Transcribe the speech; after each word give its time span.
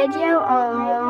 Radio 0.00 0.40
on 0.40 1.09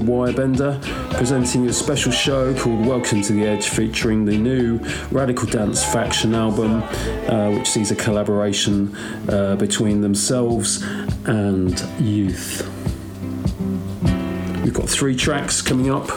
Wirebender, 0.00 0.82
presenting 1.16 1.68
a 1.68 1.72
special 1.72 2.10
show 2.10 2.52
called 2.58 2.84
Welcome 2.84 3.22
to 3.22 3.32
the 3.32 3.46
Edge 3.46 3.68
featuring 3.68 4.24
the 4.24 4.36
new 4.36 4.80
Radical 5.12 5.46
Dance 5.46 5.84
Faction 5.84 6.34
album, 6.34 6.82
uh, 7.28 7.52
which 7.52 7.68
sees 7.68 7.92
a 7.92 7.94
collaboration 7.94 8.96
uh, 9.28 9.54
between 9.56 10.00
themselves 10.00 10.82
and 11.26 11.80
Youth. 12.00 12.68
We've 14.64 14.74
got 14.74 14.88
three 14.88 15.14
tracks 15.14 15.62
coming 15.62 15.90
up 15.90 16.10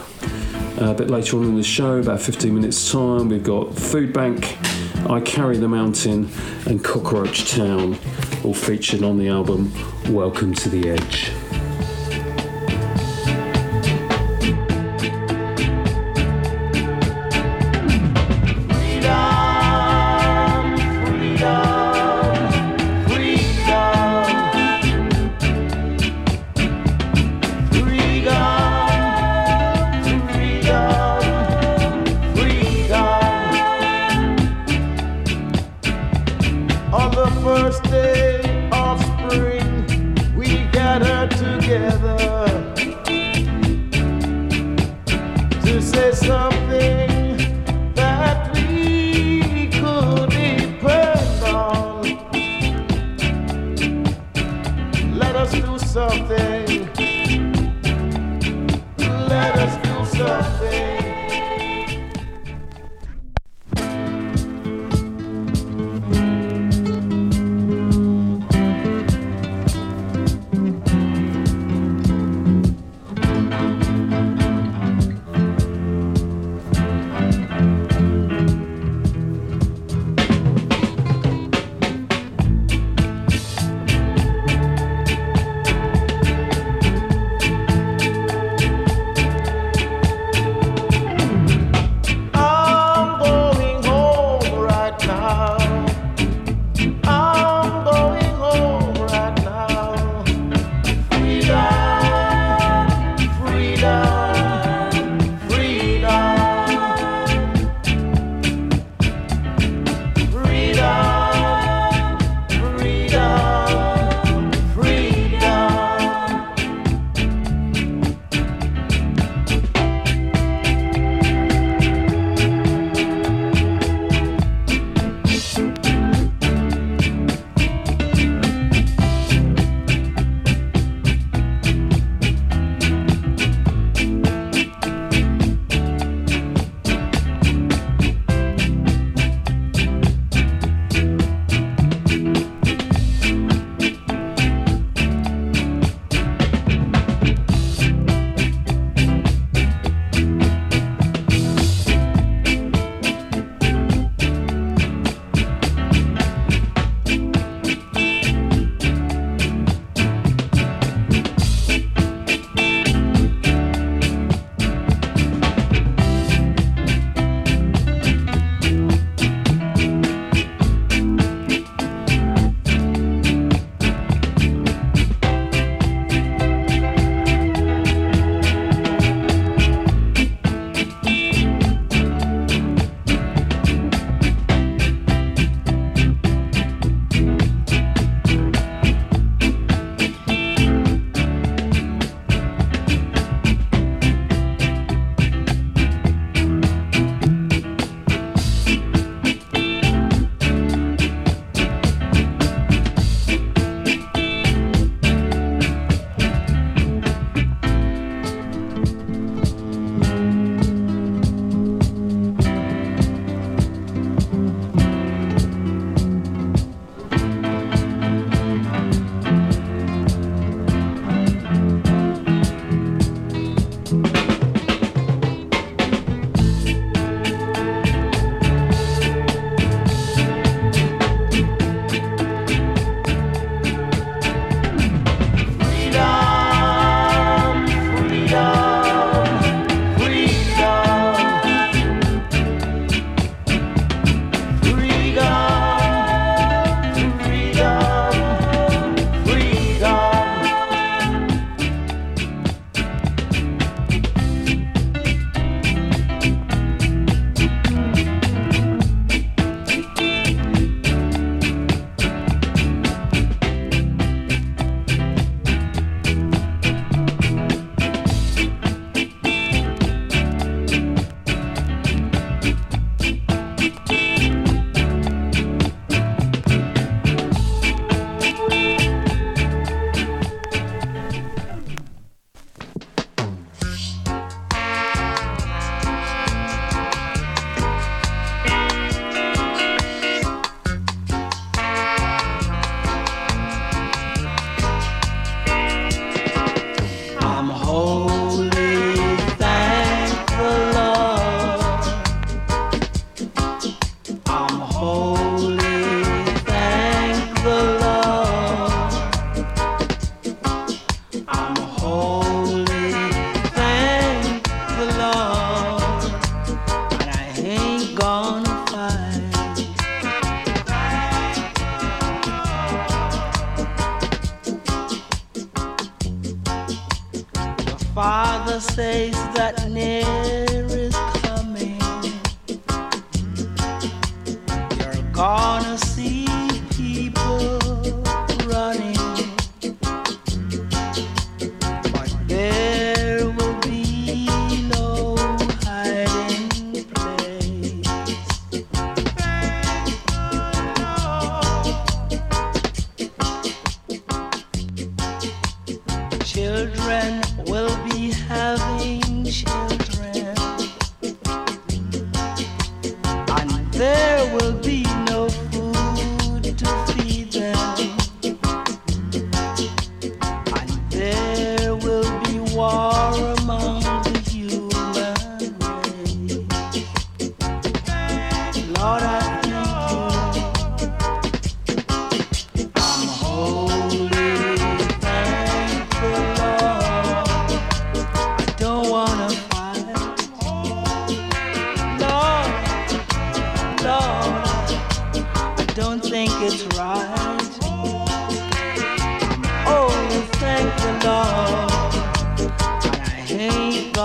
uh, 0.81 0.91
a 0.91 0.93
bit 0.95 1.09
later 1.11 1.37
on 1.37 1.43
in 1.43 1.55
the 1.55 1.63
show, 1.63 1.99
about 1.99 2.19
15 2.19 2.53
minutes' 2.53 2.91
time. 2.91 3.29
We've 3.29 3.43
got 3.43 3.75
Food 3.75 4.11
Bank, 4.11 4.57
I 5.07 5.19
Carry 5.19 5.57
the 5.57 5.67
Mountain, 5.67 6.31
and 6.65 6.83
Cockroach 6.83 7.51
Town, 7.51 7.97
all 8.43 8.55
featured 8.55 9.03
on 9.03 9.19
the 9.19 9.27
album 9.27 9.71
Welcome 10.11 10.55
to 10.55 10.69
the 10.69 10.89
Edge. 10.89 11.31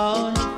Ain't 0.01 0.50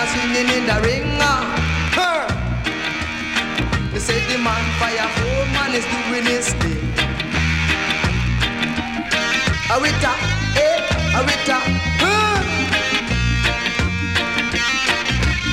a 0.00 0.06
singing 0.06 0.48
in 0.56 0.64
the 0.66 0.76
ring. 0.86 1.04
Huh. 1.92 2.24
They 3.92 3.98
say 3.98 4.18
the 4.28 4.38
man 4.38 4.64
fire 4.80 5.08
four 5.16 5.42
man 5.54 5.72
is 5.78 5.84
doing 5.92 6.24
his 6.24 6.48
thing. 6.60 6.80
Arita, 9.74 10.12
eh, 10.56 11.18
Arita, 11.18 11.58
huh. 12.02 12.38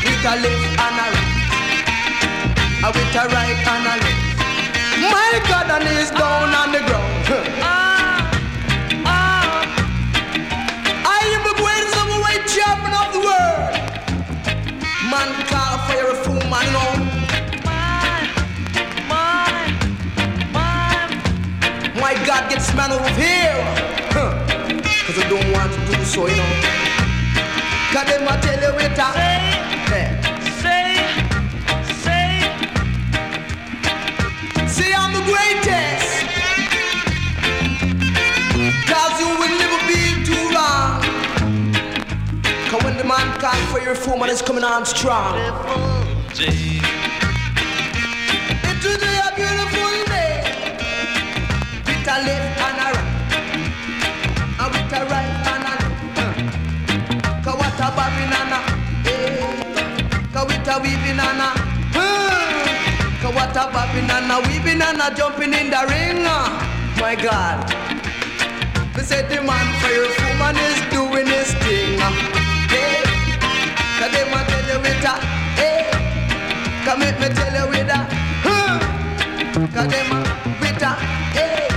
With 0.03 0.29
a 0.31 0.33
left 0.43 0.81
and 0.85 0.99
a 1.03 1.07
right. 1.13 1.33
A 2.85 2.89
with 2.95 3.19
a 3.21 3.23
right 3.35 3.61
and 3.73 3.87
a 3.91 3.95
left. 4.03 4.27
My 5.13 5.33
God, 5.49 5.67
and 5.75 5.87
he's 5.89 6.11
down 6.11 6.53
on 6.61 6.71
the 6.71 6.79
ground. 6.87 7.25
Huh. 7.27 7.76
Man 22.77 22.91
over 22.91 23.09
here. 23.19 23.57
Huh. 24.13 24.31
Cause 25.05 25.17
I 25.17 25.27
don't 25.27 25.51
want 25.51 25.73
to 25.73 25.79
do 25.87 26.05
so, 26.05 26.27
you 26.27 26.35
know. 26.37 26.45
Cause 27.91 28.05
them 28.05 28.27
I 28.29 28.37
tell 28.39 28.61
you 28.61 28.71
it 28.85 28.93
a 28.93 29.09
See 34.75 34.93
I'm 34.93 35.11
the 35.17 35.23
greatest. 35.25 36.07
Cause 38.91 39.15
you 39.21 39.29
will 39.41 39.55
never 39.63 39.79
be 39.89 40.01
too 40.29 40.45
long. 40.53 41.01
Cause 42.69 42.83
when 42.83 42.95
the 42.97 43.03
man 43.03 43.27
can't 43.39 43.65
for 43.71 43.79
your 43.79 43.95
foreman 43.95 44.29
is 44.29 44.43
coming 44.43 44.63
on 44.63 44.85
strong. 44.85 45.33
A 61.09 61.21
and 61.21 61.41
a. 61.41 61.49
uh. 61.99 63.21
Cause 63.21 63.35
what 63.35 63.51
a 63.55 63.71
bobbing 63.71 64.09
and 64.09 64.31
a 64.31 64.37
weaving 64.47 64.81
and 64.81 65.01
a 65.01 65.15
jumping 65.15 65.53
in 65.53 65.69
the 65.71 65.81
ring. 65.89 66.25
uh. 66.25 66.49
My 66.99 67.15
God. 67.15 67.67
They 68.95 69.03
said 69.03 69.29
the 69.29 69.41
man 69.43 69.67
for 69.81 69.89
your 69.89 70.09
woman 70.27 70.57
is 70.57 70.79
doing 70.91 71.27
his 71.27 71.53
thing. 71.63 71.99
uh. 72.01 72.11
Hey. 72.73 73.03
Cause 73.99 74.11
they 74.13 74.25
want 74.31 74.47
tell 74.49 74.67
you 74.69 74.79
with 74.81 75.05
a. 75.05 75.15
Hey. 75.59 75.91
Come 76.85 76.99
make 76.99 77.19
me 77.19 77.29
tell 77.29 77.53
you 77.53 77.69
with 77.69 77.89
a. 77.89 77.99
Huh. 78.45 78.79
Cause 79.73 79.89
them 79.89 80.11
a 80.13 80.19
with 80.61 80.83
a. 80.83 80.91
Hey. 81.37 81.67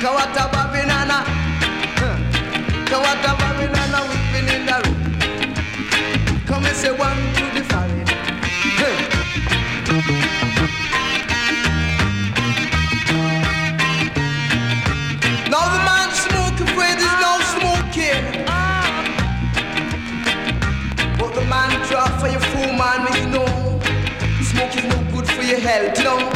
Cause 0.00 0.14
what 0.14 0.36
a 0.36 0.44
bobbing 0.52 0.90
and 0.90 1.12
a. 1.12 1.20
Huh. 2.00 2.16
Cause 2.88 3.02
what 3.06 3.26
a 3.26 3.32
bobbing 3.40 3.76
and 3.82 3.94
a 3.94 4.00
whipping 4.08 4.48
in 4.56 4.66
the 4.66 4.76
room. 4.88 4.96
Come 6.46 6.66
and 6.66 6.76
say 6.76 6.92
one 6.92 7.35
your 22.36 22.40
fool 22.40 22.72
man, 22.72 23.04
when 23.04 23.14
you 23.22 23.28
know 23.30 23.80
smoke 24.42 24.76
is 24.76 24.84
no 24.84 25.12
good 25.12 25.26
for 25.26 25.42
your 25.42 25.58
health, 25.58 25.98
no 26.04 26.35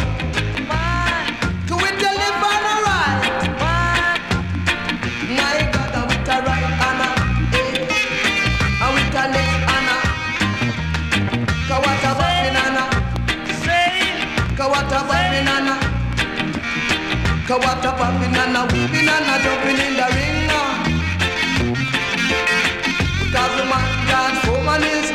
Cause 17.51 17.59
what 17.67 17.85
a 17.85 17.91
popping 17.91 18.37
and 18.37 18.57
a 18.57 18.63
whooping 18.63 19.09
and 19.09 19.27
a 19.27 19.37
jumping 19.43 19.81
in 19.85 19.95
the 19.99 20.07
ring. 20.15 20.51
Uh. 20.55 20.87
Cause 23.35 23.55
the 23.59 23.65
man 23.67 24.07
God 24.07 24.35
Foreman 24.45 24.85
is 24.85 25.10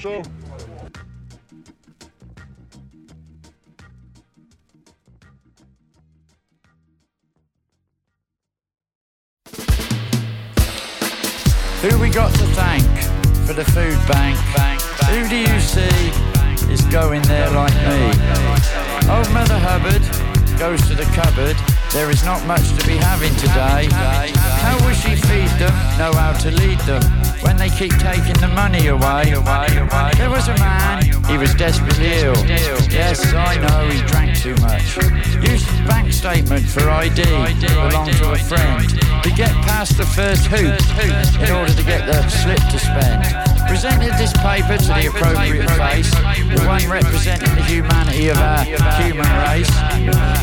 Show. 0.00 0.22
Who 11.82 11.98
we 11.98 12.08
got 12.08 12.32
to 12.32 12.46
thank 12.56 12.82
for 13.46 13.52
the 13.52 13.64
food 13.64 13.98
bank? 14.08 14.38
Who 15.10 15.28
do 15.28 15.36
you 15.36 15.60
see 15.60 15.82
is 16.72 16.80
going 16.86 17.20
there 17.22 17.50
like 17.50 17.74
me? 17.74 18.06
Old 19.10 19.30
Mother 19.34 19.58
Hubbard 19.58 20.00
goes 20.58 20.80
to 20.88 20.94
the 20.94 21.04
cupboard. 21.12 21.56
There 21.92 22.10
is 22.10 22.24
not 22.24 22.46
much 22.46 22.66
to 22.78 22.86
be 22.86 22.96
having 22.96 23.34
today. 23.36 23.88
How 23.92 24.78
will 24.82 24.94
she 24.94 25.14
feed 25.14 25.50
them? 25.58 25.72
Know 25.98 26.12
how 26.14 26.32
to 26.38 26.50
lead 26.52 26.78
them 26.80 27.19
when 27.42 27.56
they 27.56 27.68
keep 27.70 27.92
taking 27.98 28.36
the 28.40 28.48
money 28.54 28.88
away. 28.88 29.32
There 30.16 30.30
was 30.30 30.48
a 30.48 30.56
man, 30.58 31.02
he 31.28 31.38
was 31.38 31.54
desperately 31.54 32.12
ill. 32.20 32.36
Yes, 32.90 33.32
I 33.32 33.56
know 33.56 33.88
he 33.88 34.00
drank 34.06 34.36
too 34.38 34.54
much. 34.56 34.96
Used 35.42 35.66
his 35.66 35.80
bank 35.86 36.12
statement 36.12 36.66
for 36.68 36.88
ID, 36.88 37.22
belonged 37.24 38.12
to 38.14 38.32
a 38.32 38.38
friend. 38.38 38.88
To 39.22 39.30
get 39.30 39.52
past 39.68 39.96
the 39.96 40.06
first 40.06 40.46
hoop 40.46 40.76
in 41.40 41.50
order 41.54 41.72
to 41.72 41.84
get 41.84 42.06
the 42.06 42.28
slip 42.28 42.60
to 42.70 42.78
spend. 42.78 43.24
Presented 43.68 44.12
this 44.18 44.32
paper 44.38 44.76
to 44.76 44.88
the 44.88 45.06
appropriate 45.08 45.70
face, 45.78 46.10
the 46.10 46.64
one 46.66 46.82
representing 46.90 47.54
the 47.54 47.62
humanity 47.62 48.28
of 48.28 48.36
our 48.38 48.64
human 49.00 49.28
race. 49.46 49.70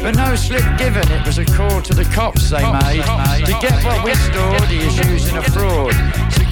But 0.02 0.16
no 0.16 0.36
slip 0.36 0.64
given, 0.78 1.10
it 1.12 1.26
was 1.26 1.38
a 1.38 1.46
call 1.46 1.82
to 1.82 1.94
the 1.94 2.06
cops 2.06 2.50
they 2.50 2.64
made. 2.64 3.04
To 3.46 3.58
get 3.60 3.84
what 3.84 4.06
we 4.06 4.14
stored, 4.16 4.64
he 4.70 4.80
is 4.80 4.98
using 5.00 5.38
a 5.38 5.44
fraud. 5.44 5.94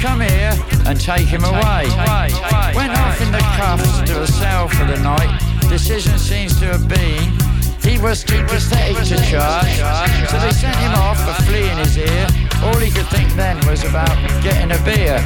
Come 0.05 0.21
here 0.21 0.53
and 0.85 1.01
take 1.01 1.25
him 1.25 1.43
away. 1.43 1.89
Went 2.77 2.93
off 2.93 3.19
in 3.21 3.31
the 3.31 3.41
cuffs 3.57 4.01
to 4.03 4.21
a 4.21 4.27
cell 4.27 4.67
for 4.67 4.85
the 4.85 4.99
night. 5.01 5.39
Decision 5.67 6.19
seems 6.19 6.59
to 6.59 6.67
have 6.67 6.87
been 6.87 7.33
he 7.81 7.97
was 7.97 8.23
too 8.23 8.43
pathetic 8.45 8.97
to 8.97 9.17
charge, 9.25 9.77
so 10.29 10.37
they 10.37 10.51
sent 10.51 10.75
him 10.77 10.93
off 10.93 11.17
for 11.17 11.33
flea 11.45 11.69
in 11.71 11.77
his 11.79 11.97
ear. 11.97 12.27
All 12.61 12.77
he 12.77 12.91
could 12.91 13.07
think 13.07 13.33
then 13.33 13.57
was 13.65 13.83
about 13.83 14.15
getting 14.43 14.71
a 14.71 14.77
beer. 14.85 15.17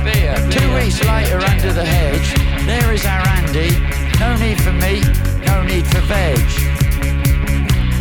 Two 0.49 0.73
weeks 0.73 1.03
later, 1.03 1.39
under 1.39 1.73
the 1.73 1.83
hedge, 1.83 2.33
there 2.65 2.93
is 2.93 3.05
our 3.05 3.27
Andy. 3.35 3.75
No 4.17 4.37
need 4.37 4.61
for 4.61 4.71
meat, 4.71 5.03
no 5.45 5.61
need 5.61 5.87
for 5.87 5.99
veg. 6.07 6.39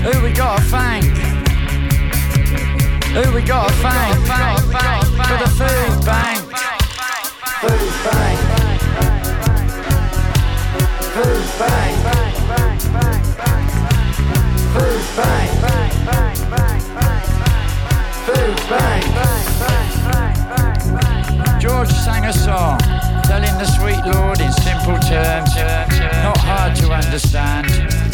Who 0.07 0.23
we 0.23 0.31
got 0.33 0.59
to 0.59 0.64
thank? 0.64 1.07
Who 3.19 3.35
we 3.35 3.43
got 3.43 3.67
to 3.67 3.75
thank? 3.75 4.14
For 5.27 5.38
the 5.38 5.51
food 5.59 6.07
bank. 6.07 6.47
Food 7.61 7.71
bank. 8.05 8.38
Food 11.12 11.59
bank. 11.59 11.99
George 21.61 21.90
sang 21.90 22.27
a 22.27 22.33
song, 22.33 22.79
telling 23.25 23.59
the 23.59 23.66
sweet 23.66 23.99
Lord 24.14 24.40
in 24.40 24.53
simple 24.53 24.97
terms, 25.01 25.57
not 26.23 26.38
hard 26.38 26.77
to 26.77 26.92
understand. 26.92 27.66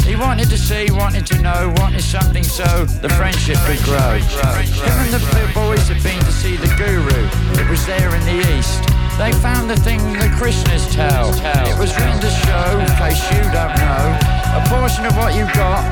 He 0.06 0.16
wanted 0.16 0.48
to 0.48 0.56
see, 0.56 0.90
wanted 0.90 1.26
to 1.26 1.42
know, 1.42 1.74
wanted 1.76 2.02
something 2.02 2.44
so 2.44 2.86
the 3.02 3.10
friendship 3.10 3.58
could 3.66 3.82
grow. 3.84 4.16
Him 4.16 4.98
and 5.04 5.12
the 5.12 5.50
boys 5.52 5.86
had 5.88 6.02
been 6.02 6.20
to 6.20 6.32
see 6.32 6.56
the 6.56 6.74
guru, 6.78 7.28
it 7.60 7.68
was 7.68 7.84
there 7.84 8.14
in 8.14 8.24
the 8.24 8.56
east. 8.56 8.93
They 9.16 9.32
found 9.32 9.70
the 9.70 9.76
thing 9.76 10.00
the 10.14 10.28
Krishnas 10.36 10.92
tell. 10.92 11.30
It 11.66 11.78
was 11.78 11.94
written 11.94 12.20
to 12.20 12.28
show, 12.28 12.78
in 12.80 12.86
case 12.98 13.22
you 13.30 13.42
don't 13.54 13.74
know, 13.78 14.18
a 14.58 14.64
portion 14.68 15.06
of 15.06 15.16
what 15.16 15.34
you 15.36 15.46
got 15.54 15.84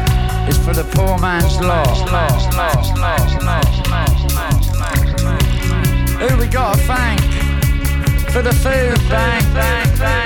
is 0.49 0.59
for 0.59 0.75
the 0.75 0.83
poor 0.83 1.17
man's 1.19 1.61
lot. 1.61 1.87
Who 6.19 6.37
we 6.37 6.47
got 6.49 6.75
to 6.75 6.81
thank 6.81 7.21
for 8.33 8.43
the 8.43 8.53
food 8.53 8.99
bank? 9.09 10.22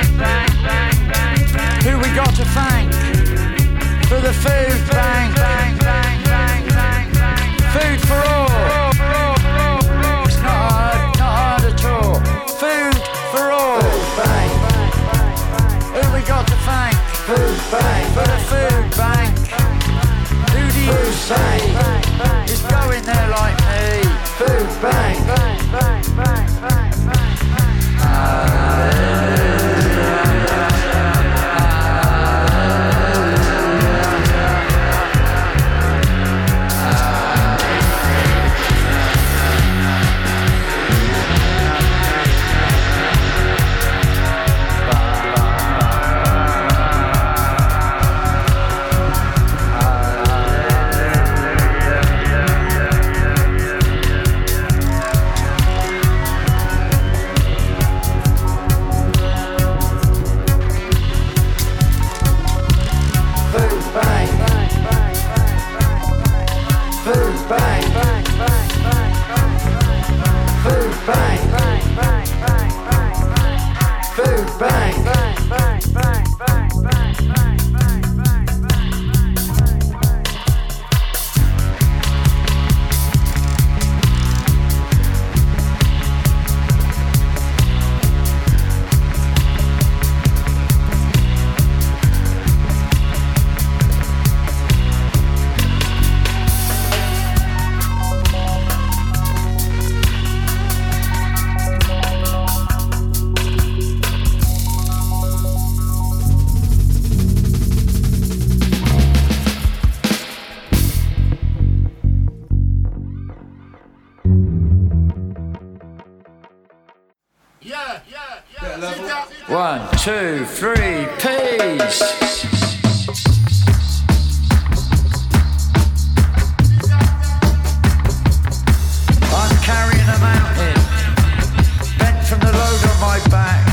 The 132.40 132.52
load 132.52 132.84
on 132.90 133.00
my 133.00 133.18
back. 133.30 133.64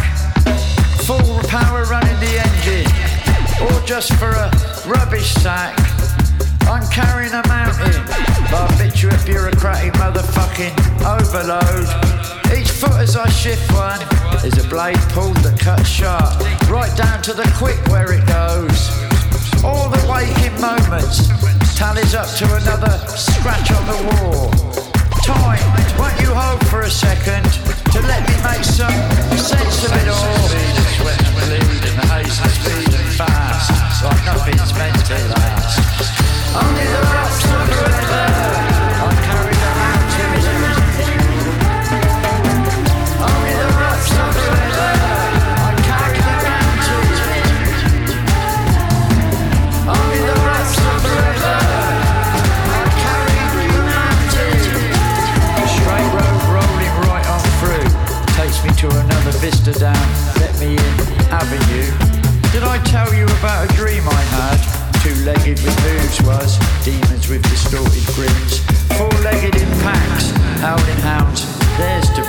Full 1.03 1.39
power 1.49 1.83
running 1.85 2.19
the 2.19 2.39
engine, 2.39 2.87
or 3.61 3.85
just 3.85 4.13
for 4.13 4.29
a 4.29 4.51
rubbish 4.87 5.33
sack. 5.33 5.77
I'm 6.61 6.87
carrying 6.91 7.33
a 7.33 7.45
mountain, 7.47 8.05
barbiturates 8.47 9.25
bureaucratic 9.25 9.93
motherfucking 9.93 10.73
overload. 11.05 12.42
Foot 12.83 12.99
as 12.99 13.15
I 13.15 13.29
shift 13.29 13.71
one 13.71 14.01
is 14.43 14.59
a 14.59 14.67
blade 14.67 14.99
pulled 15.15 15.39
that 15.47 15.55
cuts 15.55 15.87
sharp, 15.87 16.35
right 16.67 16.91
down 16.99 17.23
to 17.23 17.31
the 17.31 17.47
quick 17.55 17.79
where 17.87 18.11
it 18.11 18.27
goes. 18.27 18.91
All 19.63 19.87
the 19.87 20.03
waking 20.11 20.51
moments 20.59 21.31
tallies 21.79 22.11
up 22.11 22.27
to 22.43 22.45
another 22.59 22.91
scratch 23.07 23.71
on 23.71 23.87
the 23.87 23.99
wall. 24.03 24.51
Time, 25.23 25.63
won't 25.95 26.19
you 26.19 26.35
hold 26.35 26.59
for 26.67 26.83
a 26.83 26.91
second 26.91 27.47
to 27.95 28.03
let 28.03 28.19
me 28.27 28.35
make 28.43 28.67
some 28.67 28.99
sense 29.39 29.87
of 29.87 29.91
it 29.95 30.07
all? 30.11 30.43
Sweat 30.99 31.23
and 31.23 31.35
bleed 31.39 31.87
and 31.87 31.95
the 31.95 32.07
haze 32.11 32.35
is 32.35 32.51
speeding 32.67 33.07
fast, 33.15 33.71
like 34.03 34.23
nothing's 34.27 34.75
meant 34.75 34.99
to 35.07 35.15
last. 35.39 35.79
Only 36.51 36.83
the 36.83 36.99
rocks 36.99 37.47
are 37.47 37.63
forever. 37.79 38.42
Vista 59.43 59.75
down. 59.77 60.07
Let 60.39 60.55
me 60.55 60.71
in 60.71 60.95
avenue. 61.27 61.91
Did 62.55 62.63
I 62.63 62.79
tell 62.87 63.11
you 63.11 63.27
about 63.43 63.67
a 63.67 63.69
dream 63.75 64.07
I 64.07 64.23
had? 64.39 64.55
Two-legged 65.03 65.59
with 65.59 65.77
moves 65.83 66.23
was 66.23 66.55
demons 66.87 67.27
with 67.27 67.43
distorted 67.51 68.07
grins. 68.15 68.63
Four-legged 68.95 69.59
in 69.59 69.67
packs, 69.83 70.31
howling 70.63 71.01
hounds. 71.03 71.43
there's 71.75 72.07
to. 72.15 72.23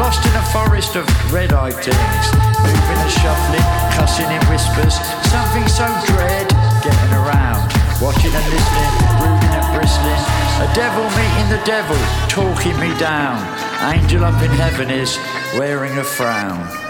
Lost 0.00 0.24
in 0.24 0.32
a 0.32 0.44
forest 0.48 0.96
of 0.96 1.04
red-eyed 1.28 1.76
things, 1.76 2.24
moving 2.64 2.98
and 3.04 3.12
shuffling, 3.20 3.66
cussing 4.00 4.32
in 4.32 4.40
whispers. 4.48 4.96
Something 5.28 5.68
so 5.68 5.84
dread, 6.08 6.48
getting 6.80 7.12
around, 7.20 7.68
watching 8.00 8.32
and 8.32 8.46
listening, 8.48 8.92
brooding 9.20 9.52
and 9.60 9.68
bristling. 9.76 10.22
A 10.64 10.68
devil 10.72 11.04
meeting 11.20 11.48
the 11.52 11.60
devil, 11.68 12.00
talking 12.32 12.80
me 12.80 12.96
down. 12.96 13.69
Angel 13.82 14.22
up 14.22 14.42
in 14.42 14.50
heaven 14.50 14.90
is 14.90 15.16
wearing 15.56 15.96
a 15.96 16.04
frown. 16.04 16.89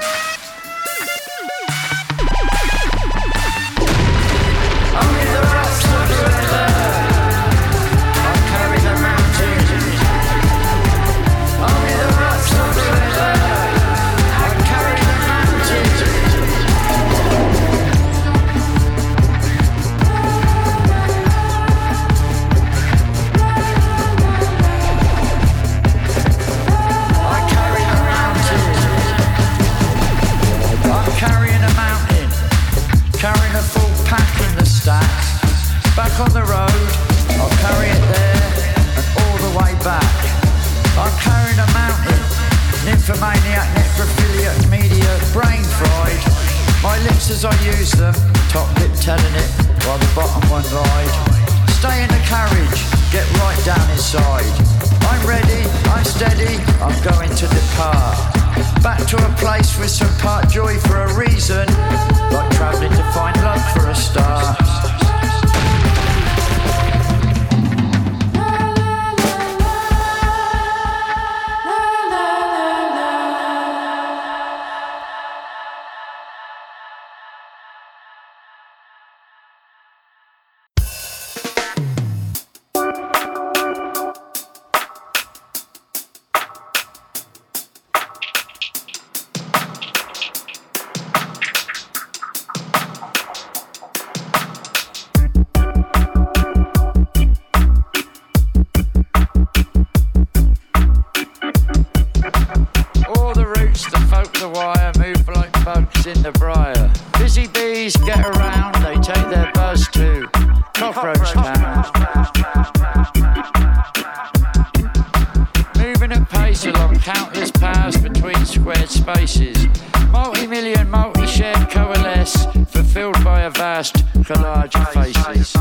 Squared 118.70 118.90
spaces. 118.90 119.66
Multi-million, 120.10 120.88
multi-shared 120.90 121.70
coalesce, 121.70 122.44
fulfilled 122.68 123.22
by 123.24 123.42
a 123.42 123.50
vast 123.50 123.96
collage 124.22 124.76
of 124.80 124.88
faces. 124.92 125.56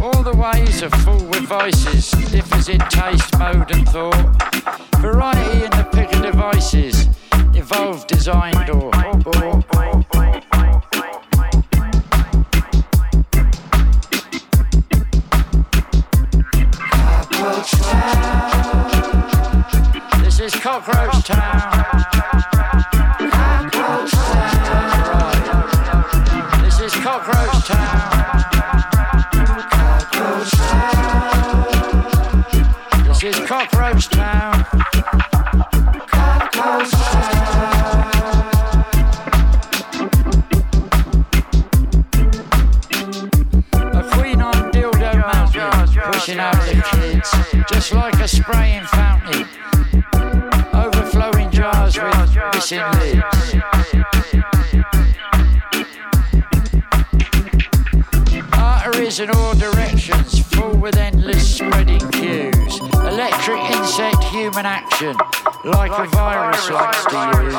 All 0.00 0.22
the 0.22 0.34
ways 0.34 0.82
are 0.82 0.90
full 1.00 1.24
with 1.26 1.42
vices, 1.42 2.10
differs 2.30 2.68
in 2.70 2.80
taste, 2.88 3.38
mode, 3.38 3.70
and 3.70 3.86
thought. 3.88 4.14
Variety 4.98 5.64
in 5.64 5.70
the 5.72 5.88
pick 5.92 6.12
of 6.14 6.22
devices, 6.22 7.08
evolved, 7.54 8.08
designed, 8.08 8.57
human 64.58 64.72
action, 64.72 65.16
like, 65.64 65.90
like 65.90 66.06
a 66.06 66.06
virus, 66.10 66.68
virus 66.68 66.70
likes 66.70 67.04
to 67.06 67.16
use. 67.44 67.54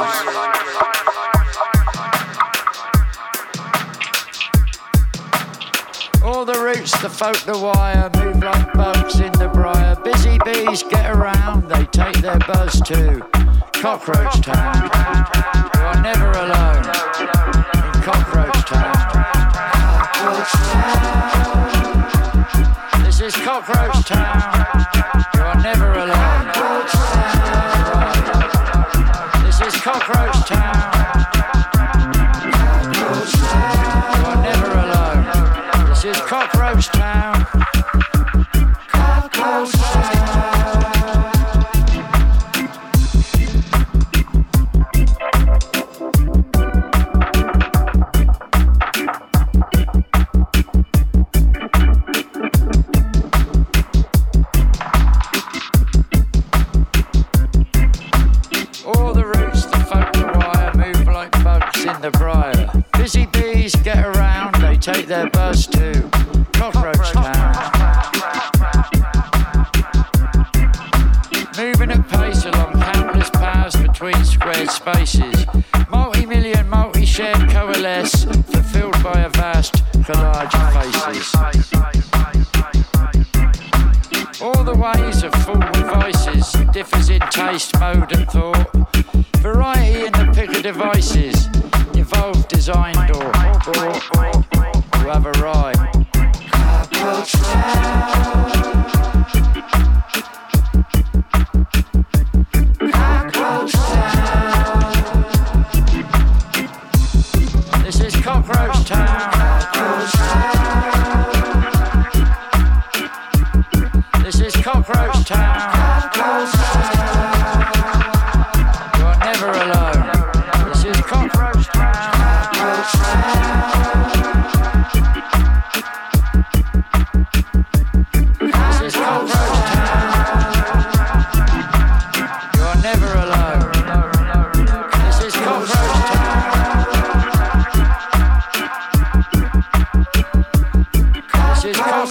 All 6.21 6.43
the 6.43 6.59
roots, 6.59 6.91
the 7.01 7.09
folk, 7.09 7.37
the 7.45 7.57
wire, 7.57 8.09
move 8.17 8.43
like 8.43 8.73
bugs 8.73 9.19
in 9.21 9.31
the 9.33 9.47
briar. 9.47 9.95
Busy 10.03 10.37
bees 10.43 10.83
get 10.83 11.09
around, 11.15 11.69
they 11.69 11.85
take 11.85 12.17
their 12.21 12.39
buzz 12.39 12.81
too. 12.81 13.21
Cockroach 13.73 14.41
town, 14.41 14.89
you 15.75 15.81
are 15.81 16.01
never 16.01 16.31
alone. 16.31 16.83
In 17.15 18.01
cockroach 18.03 18.65
town. 18.65 18.93
Cockroach 20.19 20.51
town. 20.67 21.79
This 23.05 23.21
is 23.21 23.35
cockroach 23.35 24.05
town. 24.05 24.67
You 25.33 25.41
are 25.41 25.61
never 25.61 25.93
alone. 25.93 26.08
cockroach 29.91 30.45
town. 30.47 30.78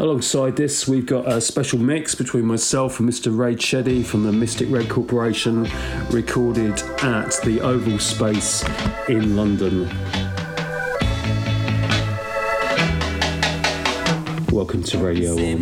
Alongside 0.00 0.56
this, 0.56 0.88
we've 0.88 1.04
got 1.04 1.30
a 1.30 1.42
special 1.42 1.78
mix 1.78 2.14
between 2.14 2.46
myself 2.46 3.00
and 3.00 3.06
Mr. 3.06 3.36
Rae 3.36 3.54
Cheddae 3.54 4.02
from 4.02 4.24
the 4.24 4.32
Mystic 4.32 4.70
Red 4.70 4.88
Corporation, 4.88 5.68
recorded 6.08 6.80
at 7.02 7.38
the 7.44 7.60
Oval 7.60 7.98
Space 7.98 8.64
in 9.10 9.36
London. 9.36 9.90
Welcome 14.50 14.82
to 14.84 14.96
Radio 14.96 15.34
On. 15.34 15.60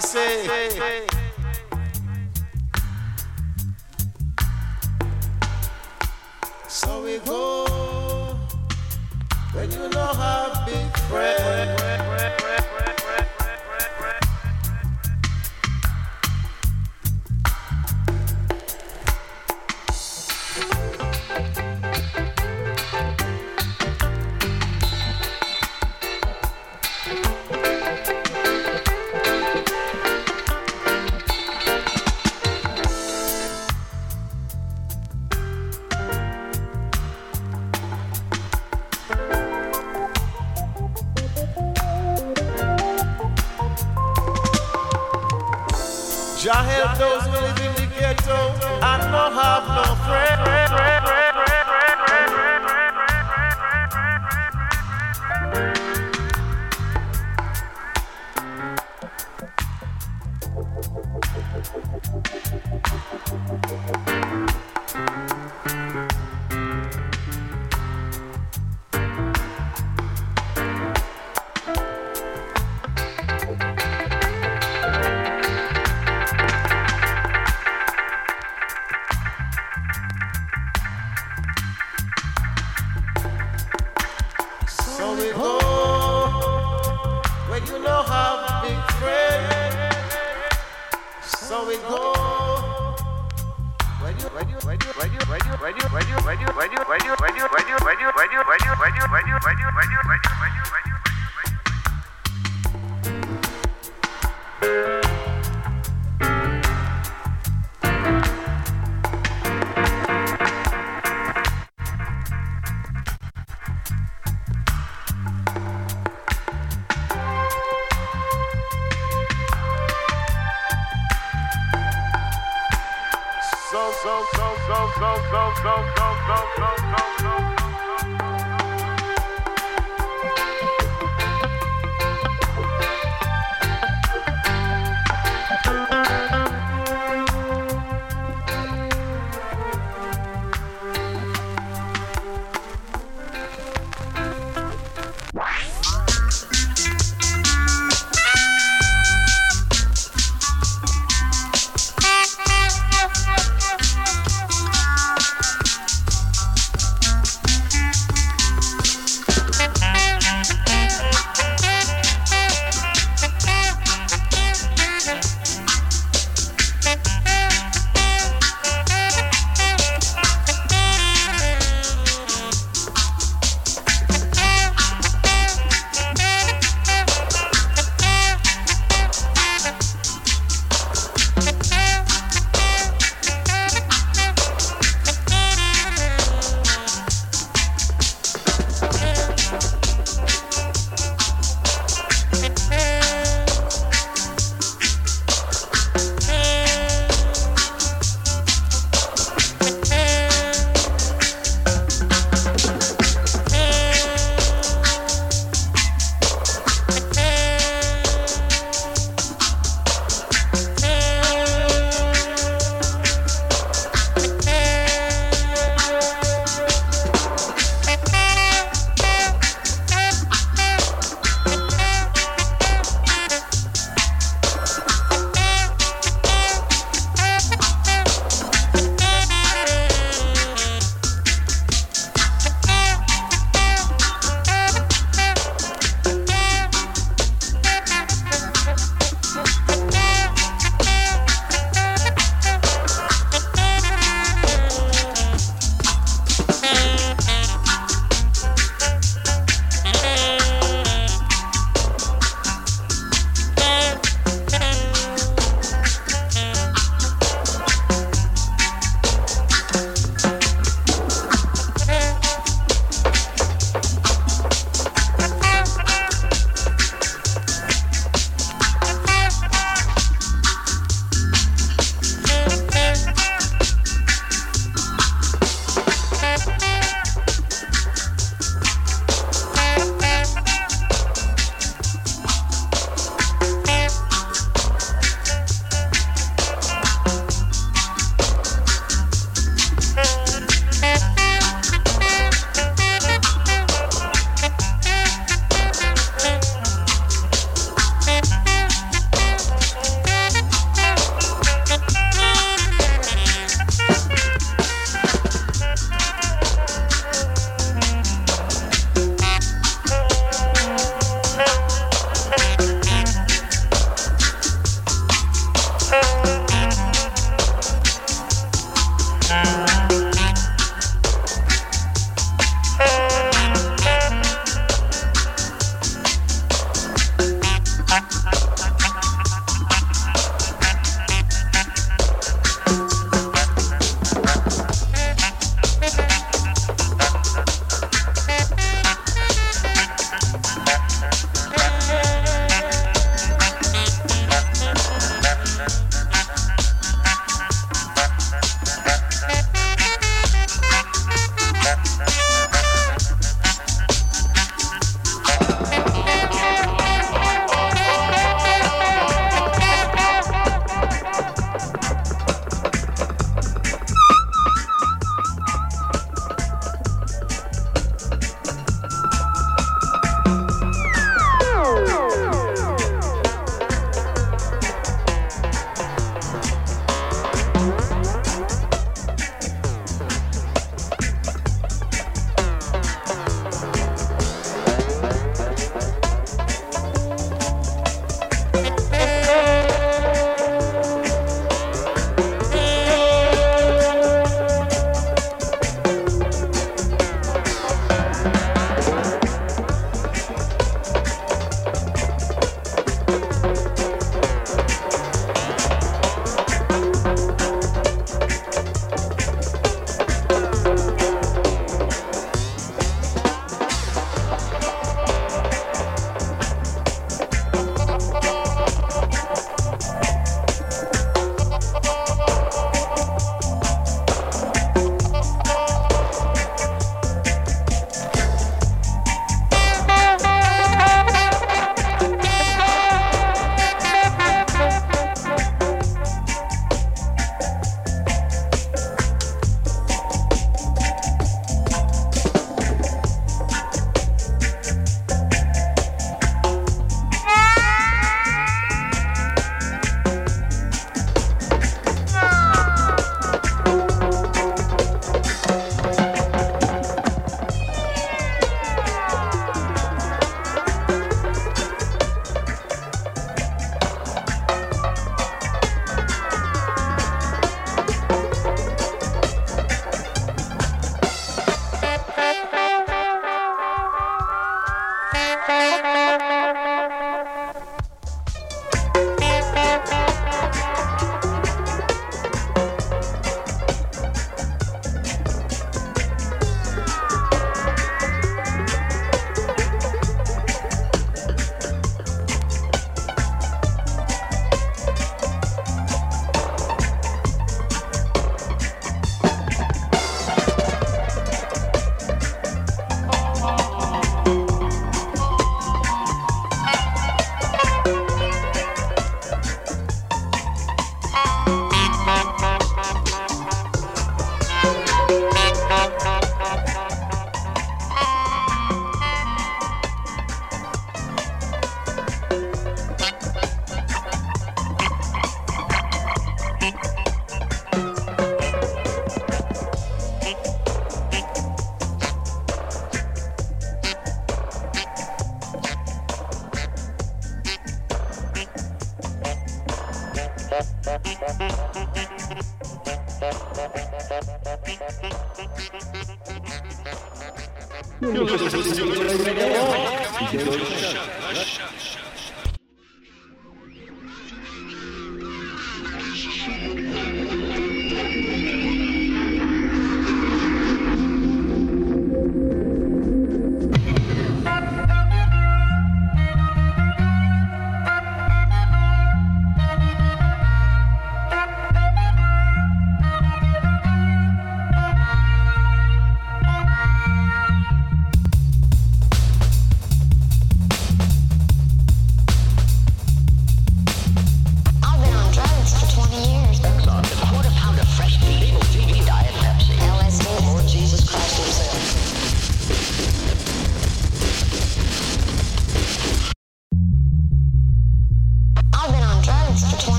I 0.00 0.02
say. 0.02 0.29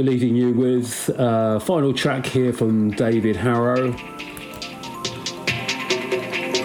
we're 0.00 0.10
leaving 0.12 0.34
you 0.34 0.52
with. 0.52 1.10
Uh, 1.10 1.58
final 1.58 1.92
track 1.92 2.24
here 2.24 2.54
from 2.54 2.90
David 2.92 3.36
Harrow 3.36 3.90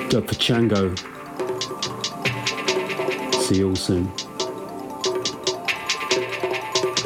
The 0.07 0.21
Pachango. 0.21 0.97
See 3.41 3.57
you 3.57 3.69
all 3.69 3.75
soon. 3.75 4.09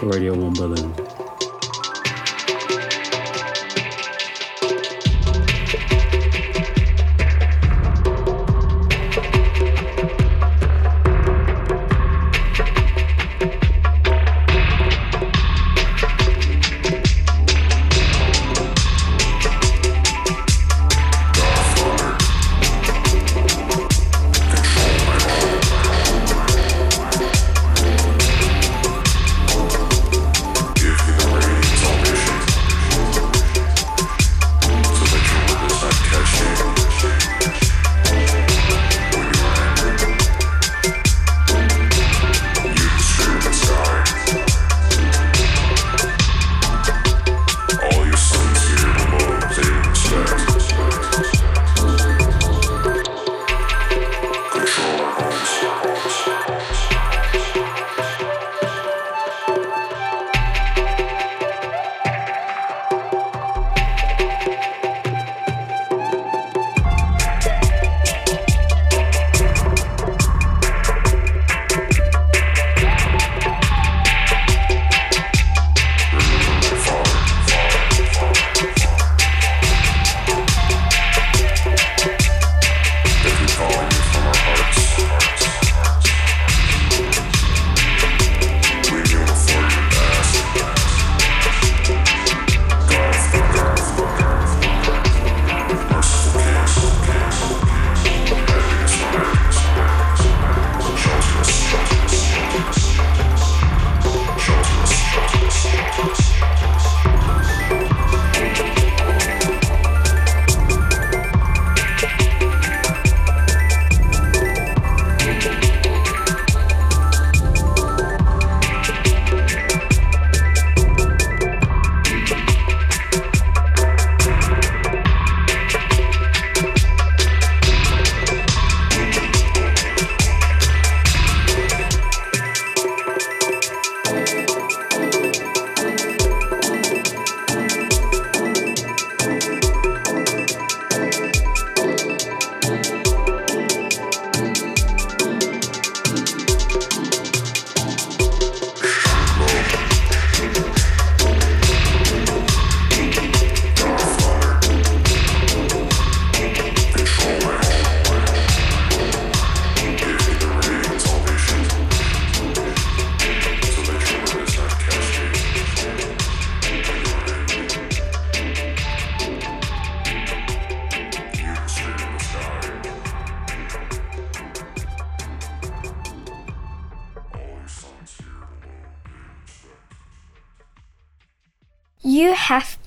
Radio 0.08 0.34
On 0.46 0.54
Berlin. 0.54 1.09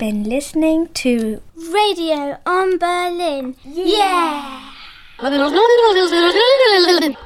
Been 0.03 0.25
listening 0.25 0.89
to 0.89 1.41
Radio 1.71 2.37
on 2.45 2.77
Berlin. 2.77 3.55
Yeah. 3.63 4.73